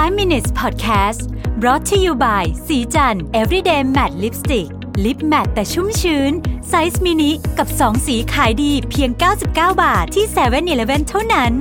[0.00, 1.20] 5 minutes podcast
[1.60, 4.68] brought to you by ศรีจันทร์ everyday matte lipstick
[5.04, 6.32] lip matte แต่ชุ่มชื้น
[6.68, 9.46] ไซส์มินิกับ 2 สีขายดีเพียง 99
[9.82, 11.52] บาทที่7 e เ e ่ e อเท่านั้น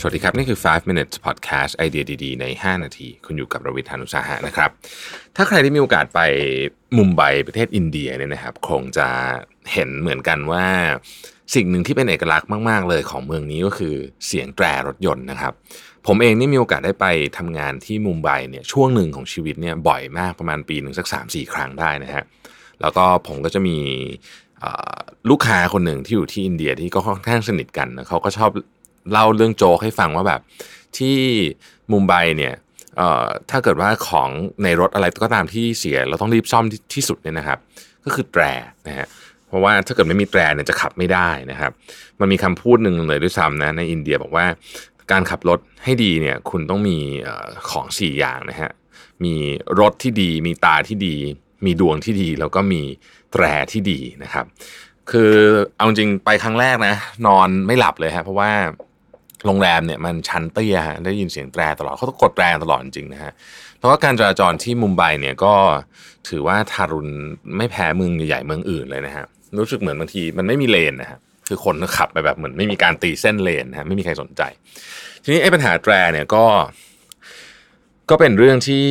[0.00, 4.70] สวัสดีครับ นี่คือ 5 minutes podcast ไอเดียดีๆ ใน 5 นาที คุณอยู่กับรวิศ หาญอุตสาหะนะครับ
[5.36, 6.20] ถ้าใครที่มีโอกาสไป
[6.98, 9.08] มุมไบประเทศอินเดียเนี่ยนะครับ คงจะ
[9.72, 10.66] เห็นเหมือนกันว่า
[11.54, 13.94] สิ่งหนึ่งที่เป็นเอกลักษณ์มาก ๆ เลยของเมืองนี้ก็คือ
[14.26, 15.52] เสียงแตรรถยนต์นะครับ
[16.06, 17.06] ผมเองนี่มีโอกาสได้ไป
[17.38, 22.24] ทำงานที่มุมไบเนี่ยช่วงหนึ่งของชีวิตเนี่ยบ่อยมากประมาณปีหนึ่งสัก3-4ครั้งได้นะฮะ
[22.80, 23.76] แล้วก็ผมก็จะมี
[25.30, 28.50] ลูกค้าคนหนึ่งที่อยู่ที่อินเดียที่ก็ค่อนข้างสนิทกันนะเขาก็ชอบ
[29.12, 30.40] เล่าเรื่องโจ๊กให้ฟังว่าแบบ
[30.98, 31.16] ที่
[31.92, 32.54] มุมไบเนี่ย
[33.50, 34.30] ถ้าเกิดว่าของ
[34.62, 37.58] ในรถอะไรก็ตามที่เสีย เราต้องรีบซ่อมที่สุดเนี่ยนะครับ
[38.04, 38.42] ก็คือแตร
[38.86, 39.06] นะฮะ
[39.48, 41.72] เพราะว่าถ้าเกิดไม่มีแตรเนี่ยจะขับไม่ได้นะครับ
[42.20, 44.46] มันมีคำพูดหนึ่งเลยด้วยซ้ำนะในอินเดียบอกว่า
[45.12, 46.98] การขับรถให้ดีเนี่ยคุณต้องมี
[47.70, 48.70] ของ 4 อย่างนะฮะ
[49.24, 49.34] มี
[49.80, 51.16] รถที่ดีมีตาที่ดี
[51.66, 52.82] มีดวงที่ดี แล้วก็มี
[53.32, 54.46] แตรที่ดีนะครับ
[55.10, 55.32] คือ
[55.76, 56.94] เอาจริงไปครั้งแรกนะ
[57.26, 58.50] นอนไม่หลับเลยฮะเพราะว่า
[59.46, 63.32] โรงแรมเนี่ยมันชันเตี้ยได้ยินเสียงแตรตลอดเขาต้องกดแตรตลอดจริงนะฮะ
[63.78, 65.54] เพราะว่าการจราจรที่มุมไบเนี่ยก็
[66.28, 67.10] ถือว่าทารุณ
[67.56, 69.26] ไม่แพ้เมืองใหญ่ๆเมืองอื่นเลยนะฮะ
[69.58, 71.18] รู้สึกเหมือนบางทีมันไม่มีเลนนะฮะ
[71.50, 74.42] คือคนขับไปแบบเหมือนไม่มีการตีเส้นเลนนะฮะไม่มีใครสนใจ
[75.22, 76.44] ทีนี้ไอ้ปัญหาแตรเนี่ยก็
[78.10, 78.86] ก็เป็นเรื่องที่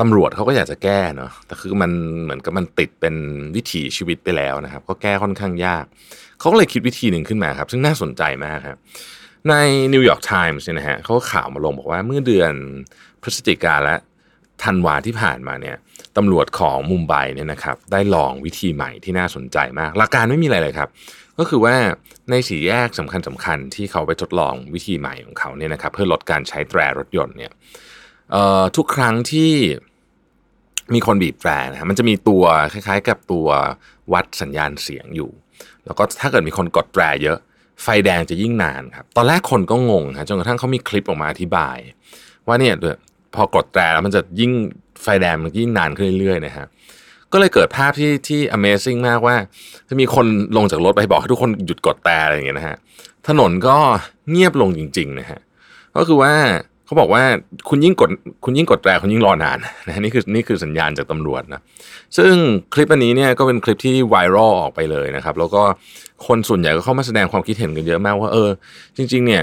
[0.00, 1.90] ตำรวจเขาก็อยากจะแก้เนาะแต่คือมัน
[2.22, 3.14] เหมือนกับมันติดเป็น
[3.56, 5.84] วิถีชีวิตไปแล้วนะครับ ก็แก้ค่อนข้างยาก
[6.38, 8.78] เขาก็เลยคิดวิธีหนึ่งขึ้นมาครับ ซึ่งน่าสนใจมากครับ
[9.48, 9.54] ใน
[9.92, 12.52] นิวยอร์กไทมส์เนี่ยนะฮะเขาข่าวมาลงบอกว่าเมื่อเดือน
[13.22, 13.96] พฤศจิกาและ
[14.64, 15.76] ธันวาที่ผ่านมาเนี่ย
[16.16, 20.88] ตำรวจของมุมไบเนี่ยนะครับ ได้ลองวิธีใหม่ที่น่าสนใจมาก หลักการไม่มีอะไรเลยครับ
[21.42, 21.76] ก็คือว่า
[22.30, 27.52] ในสี่แยกสำคัญสำคัญที่เขาไปทดลองวิธีใหม่ของเขาเนี่ยนะครับเพื่อลดการใช้แตรรถยนต์เนี่ย
[28.76, 29.52] ทุกครั้งที่
[30.94, 33.46] มีคนบีบแตรนะมันจะมีตัวคล้ายๆ กับตัว
[34.12, 35.30] วัดสัญญาณเสียงอยู่
[35.84, 37.38] แล้วก็ถ้าเกิดมีคนกดแตรเยอะ
[37.82, 41.78] ไฟแดงจะยิ่งนานครับ ตอนแรกคนก็งงฮะจนกระทั่งเขามีคลิปออกมาอธิบาย
[42.46, 42.74] ว่าเนี่ย
[43.34, 44.52] พอกดแตรแล้วมันจะยิ่ง
[45.02, 46.66] ไฟแดงมันยิ่งนานขึ้นเรื่อยๆนะฮะ
[47.32, 49.36] ก็เลยเกิดภาพที่ที่ Amazing มากว่า
[49.88, 50.26] จะมีคน
[50.56, 52.76] ลงจากรถไปบอกให้ทุกคนหยุดกดแต่อะไรอย่างเงี้ยนะฮะ
[53.28, 53.76] ถนนก็
[54.30, 55.40] เงียบลงจริงๆนะฮะ
[55.96, 56.32] ก็คือว่า
[56.86, 57.22] เขาบอกว่า
[57.68, 58.10] คุณยิ่งกด
[58.44, 61.62] คุณยิ่งกดแตรคุณยิ่งรอนานนะนี่คือนี่คือสัญญาณจากตำรวจนะ
[62.16, 62.32] ซึ่ง
[62.74, 65.62] คลิปอันนี้เนี่ยก็เป็นคลิปที่ไวรัลออกไปเลยนะครับ แล้วก็
[66.26, 68.50] คนส่วนใหญ่ก็เข้ามาแสดงความคิดเห็นกันเยอะมากว่าเออ
[68.96, 69.42] จริง ๆ เนี่ย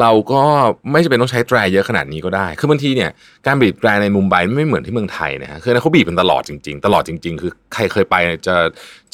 [0.00, 0.42] เราก็
[0.90, 3.10] ไม่จำเป็นต้องใช้แตรเยอะขนาดนี้ก็ได้ คือบางทีเนี่ย
[3.46, 8.56] การบีบแตรในมุมไบไม่เหมือนที่เมืองไทยนะฮะ คือเขาบีบเป็นตลอดจริง ๆ ตลอดจริง ๆ คือใครเคยไปจะ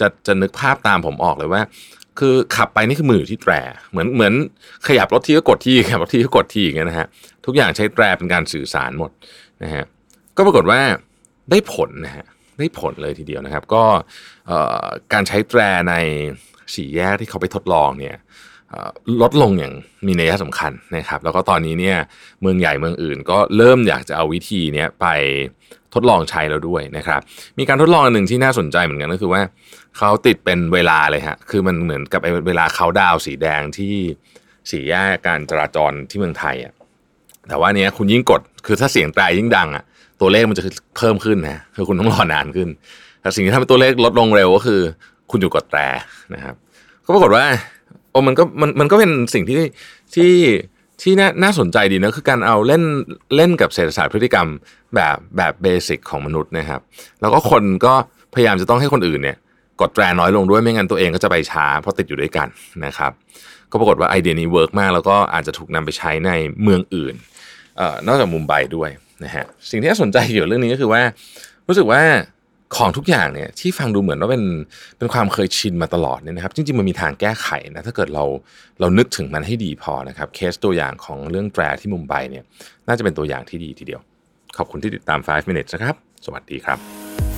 [0.01, 1.63] จะจะนึกภาพตามผมออกเลยว่า
[2.19, 3.53] คือขับไปนี่คือมืออยู่ที่แตร
[3.91, 4.33] เหมือนเหมือน
[4.87, 7.07] ขยับรถที่ก็กดที่ขยับรถที่ก็กดที่อย่างเงี้ยนะฮะ
[7.47, 9.11] ทุกอย่างใช้แตรเป็นการสื่อสารหมด
[9.63, 9.85] นะฮะ
[10.37, 10.81] ก็ปรากฏว่า
[11.51, 12.27] ได้ผลนะฮะ
[12.59, 13.85] ได้ผลเลยทีเดียวนะครับ ก็
[15.13, 15.95] การใช้แตรใน
[16.75, 18.17] สี่แยกที่เขาไปทดลองเนี่ย
[19.23, 19.75] ลดลงอย่าง
[20.07, 21.97] มีนัยสำคัญนะครับ แล้วก็ตอนนี้เนี่ย
[22.41, 25.07] เมืองใหญ่เมืองอื่น ก็เริ่มอยากจะเอาวิธีนี้ไป
[25.95, 27.21] ทดลองใช้แล้วด้วยนะครับ
[27.59, 29.43] มีการทดลองอันหนึ่งที่น่าสนใจเหมือนกันก็คือว่า
[29.99, 33.95] เขาติดเป็นเวลาเลยฮะคือมันเหมือนกับเวลาเขาดาวสีแดงที่
[34.71, 36.73] สีแยกการจราจรที่เมืองไทยอะ
[37.49, 39.85] แต่ว่าเนี้ยคุณยิ่งกดคือถ้าเสียงแตรยิ่งดังอะ
[40.21, 40.65] ตัวเลขมันจะ
[40.97, 42.69] เพิ่มขึ้นนะคือคุณต้องรอนานขึ้น
[43.21, 44.81] แต่สิ่งที่ทำให้ตัวเลขลดลงเร็วก็คือ
[45.31, 45.81] คุณอยู่กดแตร
[46.35, 46.55] นะครับ
[47.05, 47.45] ก็ปรากฏว่า
[48.13, 49.61] โอ้มันก็มันมันก็เป็นสิ่งที่
[50.15, 50.33] ที่
[51.03, 52.83] ที่น่าน่าสนใจดีนะคือการเอาเล่น
[53.37, 54.49] เล่นกับเศรษฐศาสตร์พฤติกรรม
[54.95, 56.81] แบบแบบเบสิกของมนุษย์นะครับ
[57.21, 57.95] แล้วก็คนก็
[58.35, 59.37] พยายามจะต้องให้คนอื่นเนี่ย
[59.81, 62.49] กดแตรน้อยลงด้วยไม่งั้นตัวเองก็จะไปช้าเพราะติดอยู่ด้วยกัน
[62.85, 63.13] นะครับ
[63.71, 66.31] ก็ปรากฏว่าไอเดียนี้เวิร์กมาก แล้วก็อาจจะถูกนำไปใช้ใน
[66.63, 67.15] เมืองอื่น
[67.77, 68.91] เอ่อนอกจากมุมไบด้วย
[69.25, 71.03] นะฮะสิ่งที่น่าสนใจเกี่ยวกับเรื่องนี้ก็คือว่า
[71.69, 72.03] รู้สึกว่า
[72.77, 74.45] ของทุกอย่างเนี่ยที่ฟังดูเหมือนว่าเป็น
[74.99, 78.25] เป็นความเคยชินมาตลอดเนี่ยนะครับจริงๆมันมีทางแก้ไขนะถ้าเกิดเรา
[78.81, 82.45] เรานึกถึงมันให้ดีพอนะครับเคสตัวอย่างของเรื่องแตรที่มุมไบเนี่ย
[82.89, 84.01] น่าจะเป็นตัวอย่างที่ดีทีเดียว
[84.57, 85.95] ขอบคุณที่ติดตาม 5 minutes นะครับ
[86.25, 86.79] สวัสดีครับ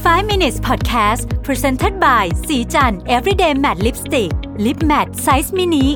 [0.04, 4.30] 5 minutes podcast presented by สีจัน everyday matte lipstick
[4.64, 5.86] lip matte size mini